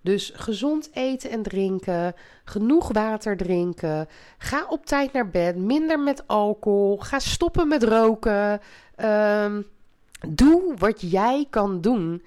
Dus 0.01 0.31
gezond 0.35 0.89
eten 0.93 1.29
en 1.29 1.43
drinken, 1.43 2.15
genoeg 2.43 2.91
water 2.91 3.37
drinken, 3.37 4.07
ga 4.37 4.65
op 4.69 4.85
tijd 4.85 5.13
naar 5.13 5.29
bed, 5.29 5.55
minder 5.55 5.99
met 5.99 6.27
alcohol, 6.27 6.97
ga 6.97 7.19
stoppen 7.19 7.67
met 7.67 7.83
roken. 7.83 8.61
Um, 8.97 9.67
doe 10.27 10.73
wat 10.77 11.11
jij 11.11 11.47
kan 11.49 11.81
doen 11.81 12.23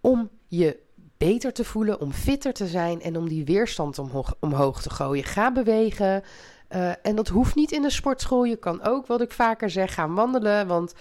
om 0.00 0.28
je 0.48 0.78
beter 1.16 1.52
te 1.52 1.64
voelen, 1.64 2.00
om 2.00 2.12
fitter 2.12 2.52
te 2.52 2.66
zijn 2.66 3.02
en 3.02 3.16
om 3.16 3.28
die 3.28 3.44
weerstand 3.44 3.98
omhoog, 3.98 4.34
omhoog 4.40 4.82
te 4.82 4.90
gooien. 4.90 5.24
Ga 5.24 5.52
bewegen, 5.52 6.22
uh, 6.74 6.92
en 7.02 7.16
dat 7.16 7.28
hoeft 7.28 7.54
niet 7.54 7.72
in 7.72 7.82
de 7.82 7.90
sportschool. 7.90 8.44
Je 8.44 8.56
kan 8.56 8.82
ook, 8.82 9.06
wat 9.06 9.20
ik 9.20 9.32
vaker 9.32 9.70
zeg, 9.70 9.94
gaan 9.94 10.14
wandelen. 10.14 10.66
Want 10.66 10.94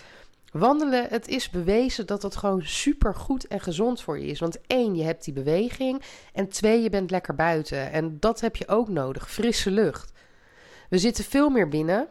wandelen, 0.51 1.07
het 1.09 1.27
is 1.27 1.49
bewezen 1.49 2.05
dat 2.05 2.21
dat 2.21 2.35
gewoon 2.35 2.61
super 2.63 3.15
goed 3.15 3.47
en 3.47 3.59
gezond 3.59 4.01
voor 4.01 4.19
je 4.19 4.27
is. 4.27 4.39
Want 4.39 4.57
één, 4.67 4.95
je 4.95 5.03
hebt 5.03 5.23
die 5.23 5.33
beweging. 5.33 6.01
En 6.33 6.47
twee, 6.47 6.81
je 6.81 6.89
bent 6.89 7.11
lekker 7.11 7.35
buiten. 7.35 7.91
En 7.91 8.17
dat 8.19 8.39
heb 8.39 8.55
je 8.55 8.67
ook 8.67 8.89
nodig. 8.89 9.31
Frisse 9.31 9.71
lucht. 9.71 10.11
We 10.89 10.97
zitten 10.97 11.23
veel 11.23 11.49
meer 11.49 11.69
binnen. 11.69 12.07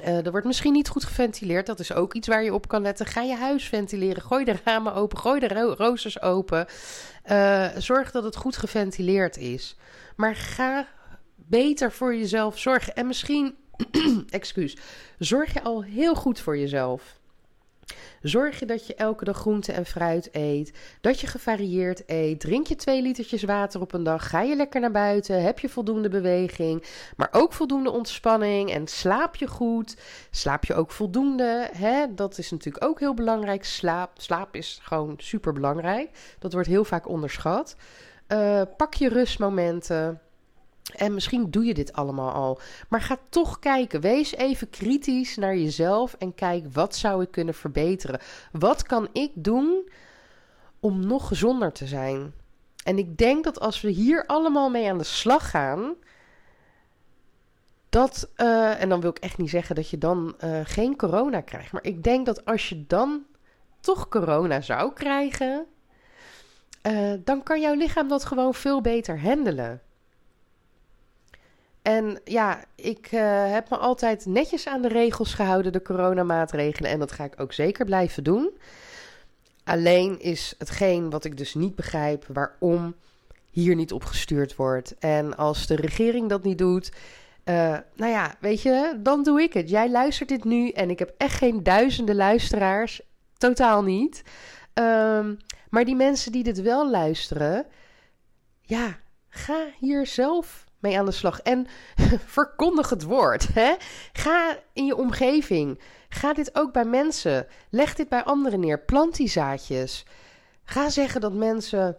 Uh, 0.00 0.24
er 0.24 0.30
wordt 0.30 0.46
misschien 0.46 0.72
niet 0.72 0.88
goed 0.88 1.04
geventileerd. 1.04 1.66
Dat 1.66 1.80
is 1.80 1.92
ook 1.92 2.14
iets 2.14 2.28
waar 2.28 2.42
je 2.42 2.54
op 2.54 2.68
kan 2.68 2.82
letten. 2.82 3.06
Ga 3.06 3.22
je 3.22 3.36
huis 3.36 3.68
ventileren. 3.68 4.22
Gooi 4.22 4.44
de 4.44 4.56
ramen 4.64 4.94
open. 4.94 5.18
Gooi 5.18 5.40
de 5.40 5.48
ro 5.48 5.74
roosters 5.76 6.22
open. 6.22 6.66
Uh, 7.30 7.66
zorg 7.76 8.10
dat 8.10 8.24
het 8.24 8.36
goed 8.36 8.56
geventileerd 8.56 9.36
is. 9.36 9.76
Maar 10.16 10.36
ga 10.36 10.86
beter 11.48 11.92
voor 11.92 12.14
jezelf 12.14 12.58
zorgen. 12.58 12.94
En 12.94 13.06
misschien, 13.06 13.56
excuus, 14.30 14.76
zorg 15.18 15.52
je 15.52 15.62
al 15.62 15.84
heel 15.84 16.14
goed 16.14 16.40
voor 16.40 16.58
jezelf. 16.58 17.18
Zorg 18.22 18.58
je 18.58 18.66
dat 18.66 18.86
je 18.86 18.94
elke 18.94 19.24
dag 19.24 19.36
groente 19.36 19.72
en 19.72 19.86
fruit 19.86 20.28
eet. 20.32 20.72
Dat 21.00 21.20
je 21.20 21.26
gevarieerd 21.26 22.02
eet. 22.06 22.40
Drink 22.40 22.66
je 22.66 22.76
twee 22.76 23.02
litertjes 23.02 23.42
water 23.42 23.80
op 23.80 23.92
een 23.92 24.02
dag. 24.02 24.28
Ga 24.28 24.40
je 24.40 24.56
lekker 24.56 24.80
naar 24.80 24.90
buiten. 24.90 25.42
Heb 25.42 25.58
je 25.58 25.68
voldoende 25.68 26.08
beweging. 26.08 26.84
Maar 27.16 27.28
ook 27.32 27.52
voldoende 27.52 27.90
ontspanning. 27.90 28.70
En 28.70 28.86
slaap 28.86 29.36
je 29.36 29.46
goed. 29.46 29.96
Slaap 30.30 30.64
je 30.64 30.74
ook 30.74 30.90
voldoende. 30.90 31.68
Hè? 31.72 32.14
Dat 32.14 32.38
is 32.38 32.50
natuurlijk 32.50 32.84
ook 32.84 33.00
heel 33.00 33.14
belangrijk. 33.14 33.64
Slaap, 33.64 34.10
slaap 34.16 34.54
is 34.54 34.78
gewoon 34.82 35.14
super 35.16 35.52
belangrijk. 35.52 36.10
Dat 36.38 36.52
wordt 36.52 36.68
heel 36.68 36.84
vaak 36.84 37.08
onderschat. 37.08 37.76
Uh, 38.28 38.62
pak 38.76 38.94
je 38.94 39.08
rustmomenten. 39.08 40.20
En 40.96 41.14
misschien 41.14 41.50
doe 41.50 41.64
je 41.64 41.74
dit 41.74 41.92
allemaal 41.92 42.32
al. 42.32 42.60
Maar 42.88 43.00
ga 43.00 43.18
toch 43.28 43.58
kijken. 43.58 44.00
Wees 44.00 44.34
even 44.34 44.70
kritisch 44.70 45.36
naar 45.36 45.56
jezelf. 45.56 46.14
En 46.14 46.34
kijk, 46.34 46.64
wat 46.72 46.96
zou 46.96 47.22
ik 47.22 47.30
kunnen 47.30 47.54
verbeteren? 47.54 48.20
Wat 48.52 48.82
kan 48.82 49.08
ik 49.12 49.30
doen 49.34 49.90
om 50.80 51.06
nog 51.06 51.28
gezonder 51.28 51.72
te 51.72 51.86
zijn? 51.86 52.32
En 52.84 52.98
ik 52.98 53.16
denk 53.16 53.44
dat 53.44 53.60
als 53.60 53.80
we 53.80 53.90
hier 53.90 54.26
allemaal 54.26 54.70
mee 54.70 54.90
aan 54.90 54.98
de 54.98 55.04
slag 55.04 55.50
gaan. 55.50 55.94
Dat, 57.88 58.30
uh, 58.36 58.82
en 58.82 58.88
dan 58.88 59.00
wil 59.00 59.10
ik 59.10 59.18
echt 59.18 59.38
niet 59.38 59.50
zeggen 59.50 59.74
dat 59.74 59.90
je 59.90 59.98
dan 59.98 60.34
uh, 60.44 60.60
geen 60.64 60.96
corona 60.96 61.40
krijgt. 61.40 61.72
Maar 61.72 61.84
ik 61.84 62.02
denk 62.02 62.26
dat 62.26 62.44
als 62.44 62.68
je 62.68 62.86
dan 62.86 63.24
toch 63.80 64.08
corona 64.08 64.60
zou 64.60 64.92
krijgen. 64.92 65.66
Uh, 66.82 67.12
dan 67.24 67.42
kan 67.42 67.60
jouw 67.60 67.74
lichaam 67.74 68.08
dat 68.08 68.24
gewoon 68.24 68.54
veel 68.54 68.80
beter 68.80 69.20
handelen. 69.20 69.82
En 71.88 72.20
ja, 72.24 72.64
ik 72.74 73.12
uh, 73.12 73.52
heb 73.52 73.70
me 73.70 73.76
altijd 73.76 74.26
netjes 74.26 74.66
aan 74.66 74.82
de 74.82 74.88
regels 74.88 75.34
gehouden, 75.34 75.72
de 75.72 75.82
coronamaatregelen. 75.82 76.90
En 76.90 76.98
dat 76.98 77.12
ga 77.12 77.24
ik 77.24 77.40
ook 77.40 77.52
zeker 77.52 77.84
blijven 77.84 78.24
doen. 78.24 78.50
Alleen 79.64 80.20
is 80.20 80.54
hetgeen 80.58 81.10
wat 81.10 81.24
ik 81.24 81.36
dus 81.36 81.54
niet 81.54 81.74
begrijp 81.74 82.24
waarom 82.32 82.94
hier 83.50 83.74
niet 83.74 83.92
op 83.92 84.04
gestuurd 84.04 84.56
wordt. 84.56 84.98
En 84.98 85.36
als 85.36 85.66
de 85.66 85.76
regering 85.76 86.28
dat 86.28 86.42
niet 86.42 86.58
doet, 86.58 86.92
uh, 87.44 87.54
nou 87.94 88.12
ja, 88.12 88.34
weet 88.40 88.62
je, 88.62 88.98
dan 89.02 89.22
doe 89.22 89.42
ik 89.42 89.52
het. 89.52 89.70
Jij 89.70 89.90
luistert 89.90 90.28
dit 90.28 90.44
nu 90.44 90.70
en 90.70 90.90
ik 90.90 90.98
heb 90.98 91.14
echt 91.18 91.36
geen 91.36 91.62
duizenden 91.62 92.16
luisteraars. 92.16 93.00
Totaal 93.36 93.82
niet. 93.82 94.22
Um, 94.74 95.36
maar 95.70 95.84
die 95.84 95.96
mensen 95.96 96.32
die 96.32 96.42
dit 96.42 96.62
wel 96.62 96.90
luisteren, 96.90 97.66
ja, 98.60 98.98
ga 99.28 99.66
hier 99.78 100.06
zelf 100.06 100.66
mee 100.78 100.98
aan 100.98 101.04
de 101.04 101.10
slag. 101.10 101.40
En 101.40 101.66
verkondig 102.26 102.90
het 102.90 103.02
woord. 103.02 103.54
Hè? 103.54 103.74
Ga 104.12 104.58
in 104.72 104.86
je 104.86 104.96
omgeving. 104.96 105.80
Ga 106.08 106.32
dit 106.32 106.54
ook 106.54 106.72
bij 106.72 106.84
mensen. 106.84 107.46
Leg 107.70 107.94
dit 107.94 108.08
bij 108.08 108.24
anderen 108.24 108.60
neer. 108.60 108.80
Plant 108.80 109.16
die 109.16 109.28
zaadjes. 109.28 110.04
Ga 110.64 110.90
zeggen 110.90 111.20
dat 111.20 111.32
mensen 111.32 111.96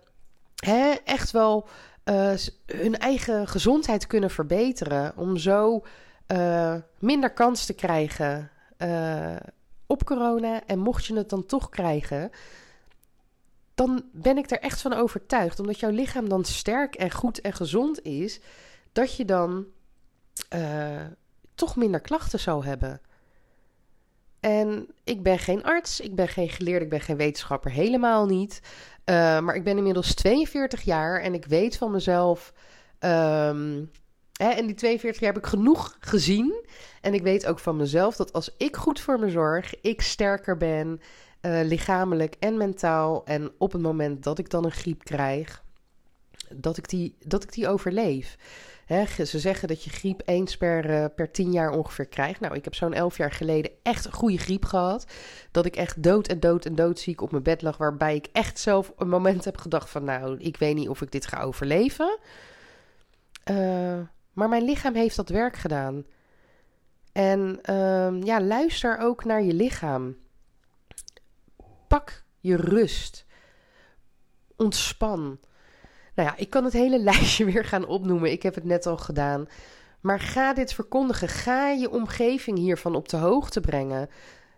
hè, 0.56 0.92
echt 1.04 1.32
wel 1.32 1.68
uh, 2.06 2.34
hun 2.66 2.98
eigen 2.98 3.48
gezondheid 3.48 4.08
kunnen 4.08 4.30
verbeteren. 4.30 5.14
Om 5.16 5.38
zo 5.38 5.84
uh, 6.28 6.76
minder 7.00 7.34
kans 7.34 7.66
te 7.66 7.74
krijgen 7.74 8.52
uh, 8.78 9.36
op 9.88 10.06
corona. 10.06 10.62
En 10.66 10.80
mocht 10.80 11.06
je 11.06 11.16
het 11.16 11.30
dan 11.30 11.46
toch 11.46 11.70
krijgen, 11.70 12.32
dan 13.76 14.04
ben 14.12 14.38
ik 14.38 14.52
er 14.52 14.60
echt 14.60 14.82
van 14.82 14.94
overtuigd. 14.94 15.60
Omdat 15.60 15.80
jouw 15.80 15.90
lichaam 15.90 16.30
dan 16.30 16.46
sterk 16.46 16.96
en 16.96 17.12
goed 17.12 17.42
en 17.42 17.54
gezond 17.54 18.02
is 18.02 18.40
dat 18.92 19.16
je 19.16 19.26
dan 19.26 19.66
uh, 20.56 21.06
toch 21.56 21.76
minder 21.76 22.00
klachten 22.00 22.40
zou 22.40 22.66
hebben. 22.66 23.02
En 24.40 24.88
ik 25.04 25.24
ben 25.24 25.40
geen 25.40 25.64
arts, 25.64 26.00
ik 26.00 26.16
ben 26.16 26.28
geen 26.28 26.50
geleerde, 26.50 26.84
ik 26.84 26.90
ben 26.90 27.02
geen 27.02 27.18
wetenschapper, 27.18 27.72
helemaal 27.72 28.26
niet. 28.26 28.62
Uh, 29.06 29.40
maar 29.40 29.56
ik 29.56 29.64
ben 29.64 29.78
inmiddels 29.78 30.14
42 30.14 30.82
jaar 30.82 31.22
en 31.22 31.34
ik 31.34 31.46
weet 31.46 31.78
van 31.78 31.92
mezelf. 31.92 32.54
Um, 33.00 33.92
hè, 34.34 34.50
en 34.50 34.66
die 34.66 34.76
42 34.76 35.22
jaar 35.22 35.34
heb 35.34 35.44
ik 35.44 35.50
genoeg 35.50 35.98
gezien. 36.00 36.66
En 37.02 37.14
ik 37.14 37.22
weet 37.22 37.46
ook 37.46 37.60
van 37.60 37.76
mezelf 37.76 38.16
dat 38.16 38.34
als 38.34 38.56
ik 38.58 38.76
goed 38.76 39.00
voor 39.00 39.20
me 39.20 39.30
zorg, 39.30 39.82
ik 39.82 40.02
sterker 40.02 40.58
ben, 40.58 41.02
uh, 41.42 41.60
lichamelijk 41.64 42.36
en 42.40 42.58
mentaal. 42.58 43.26
En 43.26 43.52
op 43.58 43.72
het 43.72 43.82
moment 43.82 44.24
dat 44.24 44.40
ik 44.40 44.50
dan 44.50 44.66
een 44.66 44.72
griep 44.72 45.04
krijg, 45.04 45.64
dat 46.56 46.78
ik 46.78 46.90
die, 46.90 47.16
dat 47.26 47.44
ik 47.44 47.54
die 47.54 47.68
overleef. 47.68 48.38
Ze 49.26 49.40
zeggen 49.40 49.68
dat 49.68 49.84
je 49.84 49.90
griep 49.90 50.22
eens 50.26 50.58
per, 50.58 50.90
uh, 50.90 51.06
per 51.16 51.32
tien 51.32 51.52
jaar 51.52 51.72
ongeveer 51.72 52.06
krijgt. 52.06 52.40
Nou, 52.40 52.56
ik 52.56 52.64
heb 52.64 52.76
zo'n 52.76 52.94
elf 52.94 53.18
jaar 53.18 53.32
geleden 53.32 53.72
echt 53.84 54.14
goede 54.14 54.38
griep 54.38 54.66
gehad. 54.66 55.06
Dat 55.52 55.66
ik 55.66 55.76
echt 55.76 56.04
dood 56.04 56.28
en 56.28 56.40
dood 56.40 56.66
en 56.66 56.76
doodziek 56.76 57.22
op 57.22 57.32
mijn 57.32 57.44
bed 57.44 57.62
lag. 57.62 57.78
Waarbij 57.78 58.16
ik 58.16 58.28
echt 58.32 58.60
zelf 58.60 58.94
een 58.98 59.10
moment 59.10 59.46
heb 59.46 59.58
gedacht 59.58 59.90
van... 59.90 60.04
nou, 60.04 60.38
ik 60.38 60.58
weet 60.58 60.76
niet 60.76 60.90
of 60.90 61.02
ik 61.02 61.12
dit 61.12 61.26
ga 61.26 61.42
overleven. 61.42 62.18
Uh, 63.52 64.00
maar 64.34 64.50
mijn 64.50 64.64
lichaam 64.64 64.96
heeft 64.96 65.16
dat 65.16 65.30
werk 65.30 65.56
gedaan. 65.56 66.06
En 67.12 67.60
uh, 67.70 68.22
ja, 68.22 68.42
luister 68.42 68.98
ook 68.98 69.26
naar 69.26 69.44
je 69.44 69.54
lichaam. 69.54 70.16
Pak 71.88 72.24
je 72.40 72.56
rust. 72.56 73.26
Ontspan. 74.56 75.40
Nou 76.20 76.32
ja, 76.32 76.38
ik 76.38 76.50
kan 76.50 76.64
het 76.64 76.74
hele 76.74 77.00
lijstje 77.10 77.46
weer 77.46 77.66
gaan 77.66 77.88
opnoemen. 77.88 78.32
Ik 78.32 78.44
heb 78.44 78.56
het 78.56 78.64
net 78.64 78.86
al 78.86 78.98
gedaan. 78.98 79.48
Maar 80.00 80.20
ga 80.20 80.54
dit 80.54 80.74
verkondigen. 80.74 81.28
Ga 81.28 81.70
je 81.70 81.92
omgeving 81.92 82.58
hiervan 82.58 82.96
op 82.96 83.10
de 83.10 83.18
hoogte 83.18 83.60
brengen. 83.60 84.10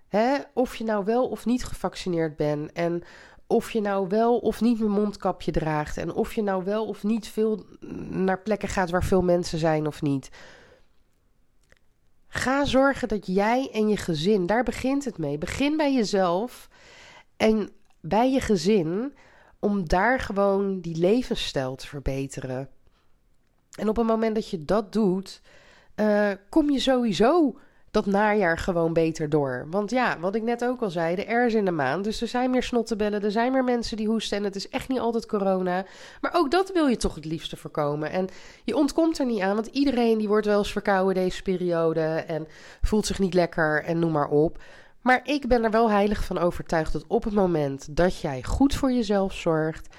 Hè? 0.07 0.37
Of 0.53 0.75
je 0.75 0.83
nou 0.83 1.05
wel 1.05 1.27
of 1.27 1.45
niet 1.45 1.63
gevaccineerd 1.63 2.35
bent. 2.35 2.71
En 2.71 3.03
of 3.47 3.71
je 3.71 3.81
nou 3.81 4.07
wel 4.07 4.37
of 4.37 4.61
niet 4.61 4.79
een 4.79 4.91
mondkapje 4.91 5.51
draagt. 5.51 5.97
En 5.97 6.13
of 6.13 6.33
je 6.33 6.43
nou 6.43 6.63
wel 6.63 6.85
of 6.85 7.03
niet 7.03 7.27
veel 7.27 7.65
naar 8.09 8.41
plekken 8.41 8.69
gaat 8.69 8.89
waar 8.89 9.03
veel 9.03 9.21
mensen 9.21 9.59
zijn 9.59 9.87
of 9.87 10.01
niet. 10.01 10.29
Ga 12.27 12.65
zorgen 12.65 13.07
dat 13.07 13.27
jij 13.27 13.69
en 13.73 13.89
je 13.89 13.97
gezin, 13.97 14.45
daar 14.45 14.63
begint 14.63 15.05
het 15.05 15.17
mee. 15.17 15.37
Begin 15.37 15.77
bij 15.77 15.93
jezelf 15.93 16.69
en 17.37 17.69
bij 17.99 18.31
je 18.31 18.39
gezin 18.39 19.13
om 19.61 19.87
daar 19.87 20.19
gewoon 20.19 20.79
die 20.79 20.97
levensstijl 20.97 21.75
te 21.75 21.87
verbeteren. 21.87 22.69
En 23.79 23.89
op 23.89 23.95
het 23.95 24.05
moment 24.05 24.35
dat 24.35 24.49
je 24.49 24.65
dat 24.65 24.93
doet, 24.93 25.41
uh, 25.95 26.29
kom 26.49 26.69
je 26.69 26.79
sowieso 26.79 27.55
dat 27.91 28.05
najaar 28.05 28.57
gewoon 28.57 28.93
beter 28.93 29.29
door. 29.29 29.67
Want 29.69 29.91
ja, 29.91 30.19
wat 30.19 30.35
ik 30.35 30.43
net 30.43 30.65
ook 30.65 30.81
al 30.81 30.89
zei, 30.89 31.15
de 31.15 31.33
R 31.33 31.45
is 31.45 31.53
in 31.53 31.65
de 31.65 31.71
maand. 31.71 32.03
Dus 32.03 32.21
er 32.21 32.27
zijn 32.27 32.49
meer 32.49 32.63
snottebellen, 32.63 33.23
er 33.23 33.31
zijn 33.31 33.51
meer 33.51 33.63
mensen 33.63 33.97
die 33.97 34.07
hoesten. 34.07 34.37
En 34.37 34.43
het 34.43 34.55
is 34.55 34.69
echt 34.69 34.87
niet 34.87 34.99
altijd 34.99 35.25
corona. 35.25 35.85
Maar 36.21 36.33
ook 36.33 36.51
dat 36.51 36.71
wil 36.71 36.87
je 36.87 36.97
toch 36.97 37.15
het 37.15 37.25
liefste 37.25 37.57
voorkomen. 37.57 38.11
En 38.11 38.27
je 38.63 38.75
ontkomt 38.75 39.19
er 39.19 39.25
niet 39.25 39.41
aan, 39.41 39.55
want 39.55 39.67
iedereen 39.67 40.17
die 40.17 40.27
wordt 40.27 40.45
wel 40.45 40.57
eens 40.57 40.71
verkouden 40.71 41.23
deze 41.23 41.41
periode. 41.41 42.01
En 42.01 42.47
voelt 42.81 43.05
zich 43.05 43.19
niet 43.19 43.33
lekker 43.33 43.83
en 43.83 43.99
noem 43.99 44.11
maar 44.11 44.29
op. 44.29 44.57
Maar 45.01 45.22
ik 45.24 45.48
ben 45.48 45.63
er 45.63 45.72
wel 45.72 45.89
heilig 45.89 46.24
van 46.24 46.38
overtuigd 46.38 46.93
dat 46.93 47.08
op 47.08 47.24
het 47.24 47.34
moment 47.34 47.96
dat 47.96 48.20
jij 48.20 48.43
goed 48.43 48.75
voor 48.75 48.91
jezelf 48.91 49.34
zorgt, 49.34 49.96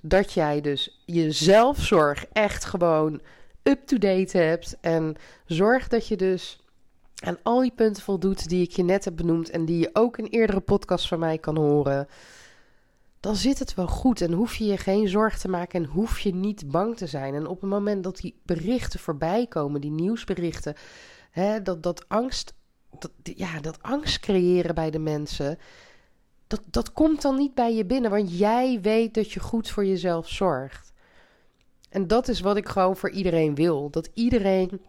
dat 0.00 0.32
jij 0.32 0.60
dus 0.60 1.02
je 1.04 1.30
zelfzorg 1.30 2.24
echt 2.32 2.64
gewoon 2.64 3.20
up-to-date 3.62 4.38
hebt 4.38 4.76
en 4.80 5.16
zorg 5.46 5.88
dat 5.88 6.08
je 6.08 6.16
dus 6.16 6.60
aan 7.18 7.38
al 7.42 7.60
die 7.60 7.72
punten 7.74 8.02
voldoet 8.02 8.48
die 8.48 8.62
ik 8.62 8.70
je 8.70 8.82
net 8.82 9.04
heb 9.04 9.16
benoemd 9.16 9.50
en 9.50 9.64
die 9.64 9.78
je 9.78 9.90
ook 9.92 10.18
in 10.18 10.26
eerdere 10.26 10.60
podcasts 10.60 11.08
van 11.08 11.18
mij 11.18 11.38
kan 11.38 11.56
horen, 11.56 12.08
dan 13.20 13.36
zit 13.36 13.58
het 13.58 13.74
wel 13.74 13.86
goed 13.86 14.20
en 14.20 14.32
hoef 14.32 14.56
je 14.56 14.64
je 14.64 14.76
geen 14.76 15.08
zorg 15.08 15.38
te 15.38 15.48
maken 15.48 15.82
en 15.82 15.90
hoef 15.90 16.20
je 16.20 16.34
niet 16.34 16.70
bang 16.70 16.96
te 16.96 17.06
zijn. 17.06 17.34
En 17.34 17.46
op 17.46 17.60
het 17.60 17.70
moment 17.70 18.04
dat 18.04 18.16
die 18.16 18.40
berichten 18.42 19.00
voorbij 19.00 19.46
komen, 19.46 19.80
die 19.80 19.90
nieuwsberichten, 19.90 20.74
hè, 21.30 21.62
dat, 21.62 21.82
dat 21.82 22.08
angst 22.08 22.54
dat, 22.98 23.10
ja, 23.22 23.60
dat 23.60 23.82
angst 23.82 24.20
creëren 24.20 24.74
bij 24.74 24.90
de 24.90 24.98
mensen. 24.98 25.58
Dat, 26.46 26.62
dat 26.66 26.92
komt 26.92 27.22
dan 27.22 27.36
niet 27.36 27.54
bij 27.54 27.74
je 27.74 27.84
binnen, 27.84 28.10
want 28.10 28.38
jij 28.38 28.80
weet 28.80 29.14
dat 29.14 29.32
je 29.32 29.40
goed 29.40 29.70
voor 29.70 29.84
jezelf 29.84 30.28
zorgt. 30.28 30.92
En 31.88 32.06
dat 32.06 32.28
is 32.28 32.40
wat 32.40 32.56
ik 32.56 32.68
gewoon 32.68 32.96
voor 32.96 33.10
iedereen 33.10 33.54
wil. 33.54 33.90
Dat 33.90 34.10
iedereen 34.14 34.80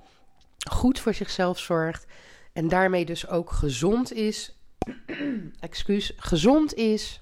goed 0.70 1.00
voor 1.00 1.14
zichzelf 1.14 1.60
zorgt. 1.60 2.06
En 2.54 2.68
daarmee 2.68 3.06
dus 3.06 3.28
ook 3.28 3.52
gezond 3.52 4.14
is. 4.14 4.58
excuus, 5.60 6.14
gezond 6.16 6.74
is. 6.74 7.20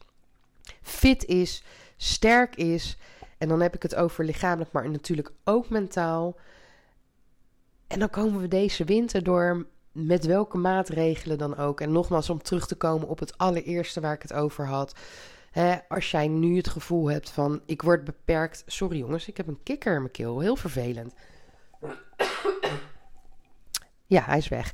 Fit 0.81 1.25
is. 1.25 1.63
Sterk 1.97 2.55
is. 2.55 2.97
En 3.37 3.47
dan 3.47 3.61
heb 3.61 3.75
ik 3.75 3.83
het 3.83 3.95
over 3.95 4.25
lichamelijk, 4.25 4.71
maar 4.71 4.89
natuurlijk 4.89 5.31
ook 5.43 5.69
mentaal. 5.69 6.37
En 7.87 7.99
dan 7.99 8.09
komen 8.09 8.41
we 8.41 8.47
deze 8.47 8.83
winter 8.83 9.23
door 9.23 9.65
met 9.97 10.25
welke 10.25 10.57
maatregelen 10.57 11.37
dan 11.37 11.57
ook. 11.57 11.81
En 11.81 11.91
nogmaals, 11.91 12.29
om 12.29 12.41
terug 12.41 12.67
te 12.67 12.75
komen 12.75 13.07
op 13.07 13.19
het 13.19 13.37
allereerste 13.37 13.99
waar 13.99 14.13
ik 14.13 14.21
het 14.21 14.33
over 14.33 14.65
had. 14.65 14.95
Hè, 15.51 15.75
als 15.87 16.11
jij 16.11 16.27
nu 16.27 16.57
het 16.57 16.67
gevoel 16.67 17.09
hebt 17.09 17.29
van 17.29 17.61
ik 17.65 17.81
word 17.81 18.03
beperkt. 18.03 18.63
Sorry 18.65 18.97
jongens, 18.97 19.27
ik 19.27 19.37
heb 19.37 19.47
een 19.47 19.63
kikker 19.63 19.93
in 19.93 19.99
mijn 19.99 20.11
keel. 20.11 20.39
Heel 20.39 20.55
vervelend. 20.55 21.13
Ja, 24.09 24.21
hij 24.21 24.37
is 24.37 24.47
weg. 24.47 24.73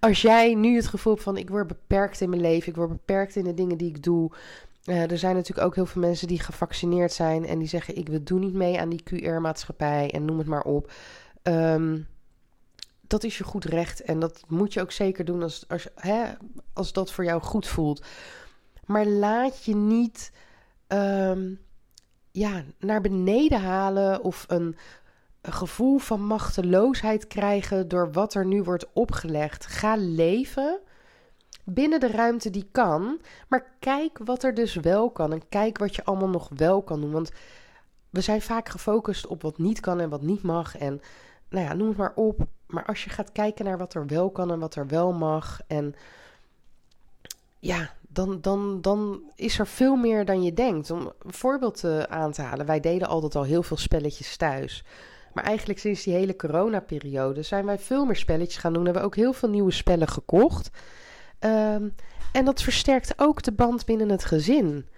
Als 0.00 0.22
jij 0.22 0.54
nu 0.54 0.76
het 0.76 0.86
gevoel 0.86 1.12
hebt 1.12 1.24
van 1.24 1.36
ik 1.36 1.48
word 1.48 1.66
beperkt 1.66 2.20
in 2.20 2.28
mijn 2.28 2.40
leven, 2.40 2.68
ik 2.68 2.76
word 2.76 2.88
beperkt 2.88 3.36
in 3.36 3.44
de 3.44 3.54
dingen 3.54 3.76
die 3.76 3.88
ik 3.88 4.02
doe. 4.02 4.30
Uh, 4.84 5.10
er 5.10 5.18
zijn 5.18 5.34
natuurlijk 5.34 5.66
ook 5.66 5.74
heel 5.74 5.86
veel 5.86 6.00
mensen 6.00 6.28
die 6.28 6.40
gevaccineerd 6.40 7.12
zijn 7.12 7.46
en 7.46 7.58
die 7.58 7.68
zeggen 7.68 7.96
ik 7.96 8.26
doe 8.26 8.38
niet 8.38 8.54
mee 8.54 8.80
aan 8.80 8.88
die 8.88 9.02
QR-maatschappij 9.02 10.10
en 10.10 10.24
noem 10.24 10.38
het 10.38 10.46
maar 10.46 10.62
op. 10.62 10.92
Um, 11.42 12.06
dat 13.12 13.24
is 13.24 13.38
je 13.38 13.44
goed 13.44 13.64
recht 13.64 14.02
en 14.02 14.18
dat 14.18 14.42
moet 14.48 14.72
je 14.72 14.80
ook 14.80 14.92
zeker 14.92 15.24
doen 15.24 15.42
als, 15.42 15.64
als, 15.68 15.88
hè, 15.94 16.32
als 16.72 16.92
dat 16.92 17.12
voor 17.12 17.24
jou 17.24 17.42
goed 17.42 17.66
voelt. 17.66 18.04
Maar 18.86 19.06
laat 19.06 19.64
je 19.64 19.74
niet 19.74 20.32
um, 20.88 21.60
ja, 22.30 22.62
naar 22.78 23.00
beneden 23.00 23.60
halen 23.60 24.22
of 24.22 24.44
een, 24.48 24.76
een 25.40 25.52
gevoel 25.52 25.98
van 25.98 26.26
machteloosheid 26.26 27.26
krijgen 27.26 27.88
door 27.88 28.12
wat 28.12 28.34
er 28.34 28.46
nu 28.46 28.62
wordt 28.62 28.92
opgelegd. 28.92 29.66
Ga 29.66 29.96
leven 29.96 30.80
binnen 31.64 32.00
de 32.00 32.10
ruimte 32.10 32.50
die 32.50 32.68
kan, 32.72 33.20
maar 33.48 33.76
kijk 33.78 34.18
wat 34.24 34.42
er 34.42 34.54
dus 34.54 34.74
wel 34.74 35.10
kan 35.10 35.32
en 35.32 35.48
kijk 35.48 35.78
wat 35.78 35.94
je 35.94 36.04
allemaal 36.04 36.28
nog 36.28 36.50
wel 36.56 36.82
kan 36.82 37.00
doen. 37.00 37.10
Want 37.10 37.30
we 38.10 38.20
zijn 38.20 38.42
vaak 38.42 38.68
gefocust 38.68 39.26
op 39.26 39.42
wat 39.42 39.58
niet 39.58 39.80
kan 39.80 40.00
en 40.00 40.08
wat 40.08 40.22
niet 40.22 40.42
mag 40.42 40.78
en 40.78 41.00
nou 41.52 41.66
ja, 41.66 41.74
noem 41.74 41.88
het 41.88 41.96
maar 41.96 42.12
op. 42.14 42.46
Maar 42.66 42.84
als 42.84 43.04
je 43.04 43.10
gaat 43.10 43.32
kijken 43.32 43.64
naar 43.64 43.78
wat 43.78 43.94
er 43.94 44.06
wel 44.06 44.30
kan 44.30 44.50
en 44.50 44.58
wat 44.58 44.74
er 44.74 44.86
wel 44.86 45.12
mag 45.12 45.60
en 45.66 45.94
ja, 47.58 47.90
dan, 48.08 48.40
dan, 48.40 48.80
dan 48.80 49.22
is 49.34 49.58
er 49.58 49.66
veel 49.66 49.96
meer 49.96 50.24
dan 50.24 50.42
je 50.42 50.52
denkt. 50.52 50.90
Om 50.90 51.00
een 51.00 51.32
voorbeeld 51.32 51.84
uh, 51.84 52.02
aan 52.02 52.32
te 52.32 52.42
halen, 52.42 52.66
wij 52.66 52.80
deden 52.80 53.08
altijd 53.08 53.34
al 53.34 53.42
heel 53.42 53.62
veel 53.62 53.76
spelletjes 53.76 54.36
thuis. 54.36 54.84
Maar 55.32 55.44
eigenlijk 55.44 55.78
sinds 55.78 56.02
die 56.02 56.14
hele 56.14 56.36
coronaperiode 56.36 57.42
zijn 57.42 57.66
wij 57.66 57.78
veel 57.78 58.04
meer 58.04 58.16
spelletjes 58.16 58.56
gaan 58.56 58.72
doen. 58.72 58.84
Hebben 58.84 59.02
we 59.02 59.08
ook 59.08 59.16
heel 59.16 59.32
veel 59.32 59.48
nieuwe 59.48 59.70
spellen 59.70 60.08
gekocht. 60.08 60.70
Um, 61.40 61.94
en 62.32 62.44
dat 62.44 62.62
versterkt 62.62 63.12
ook 63.16 63.42
de 63.42 63.52
band 63.52 63.84
binnen 63.84 64.08
het 64.08 64.24
gezin. 64.24 64.88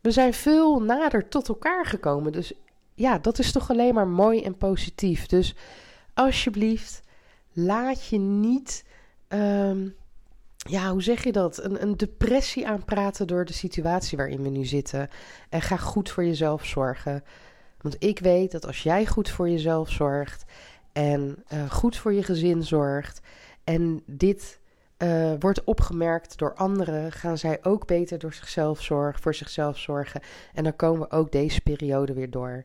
We 0.00 0.10
zijn 0.10 0.34
veel 0.34 0.82
nader 0.82 1.28
tot 1.28 1.48
elkaar 1.48 1.86
gekomen. 1.86 2.32
Dus 2.32 2.52
ja, 2.94 3.18
dat 3.18 3.38
is 3.38 3.52
toch 3.52 3.70
alleen 3.70 3.94
maar 3.94 4.08
mooi 4.08 4.42
en 4.42 4.56
positief. 4.56 5.26
Dus 5.26 5.54
alsjeblieft, 6.14 7.02
laat 7.52 8.06
je 8.06 8.18
niet. 8.18 8.84
Um, 9.28 9.94
ja, 10.56 10.90
hoe 10.90 11.02
zeg 11.02 11.24
je 11.24 11.32
dat? 11.32 11.64
Een, 11.64 11.82
een 11.82 11.96
depressie 11.96 12.66
aanpraten 12.66 13.26
door 13.26 13.44
de 13.44 13.52
situatie 13.52 14.16
waarin 14.16 14.42
we 14.42 14.48
nu 14.48 14.64
zitten. 14.64 15.10
En 15.48 15.62
ga 15.62 15.76
goed 15.76 16.10
voor 16.10 16.24
jezelf 16.24 16.64
zorgen. 16.64 17.24
Want 17.80 17.96
ik 17.98 18.18
weet 18.18 18.52
dat 18.52 18.66
als 18.66 18.82
jij 18.82 19.06
goed 19.06 19.30
voor 19.30 19.48
jezelf 19.48 19.90
zorgt 19.90 20.44
en 20.92 21.44
uh, 21.52 21.70
goed 21.70 21.96
voor 21.96 22.12
je 22.12 22.22
gezin 22.22 22.62
zorgt 22.62 23.20
en 23.64 24.02
dit 24.06 24.60
uh, 24.98 25.32
wordt 25.38 25.64
opgemerkt 25.64 26.38
door 26.38 26.54
anderen, 26.54 27.12
gaan 27.12 27.38
zij 27.38 27.58
ook 27.62 27.86
beter 27.86 28.18
door 28.18 28.32
zichzelf 28.32 28.82
zorgen, 28.82 29.22
voor 29.22 29.34
zichzelf 29.34 29.78
zorgen. 29.78 30.20
En 30.54 30.64
dan 30.64 30.76
komen 30.76 31.00
we 31.00 31.16
ook 31.16 31.32
deze 31.32 31.60
periode 31.60 32.12
weer 32.12 32.30
door. 32.30 32.64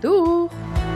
Doeg! 0.00 0.87